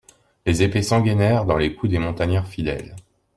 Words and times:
Les 0.47 0.63
épées 0.63 0.81
s'engainèrent 0.81 1.45
dans 1.45 1.57
les 1.57 1.75
cous 1.75 1.87
des 1.87 1.99
montagnards 1.99 2.47
fidèles. 2.47 2.95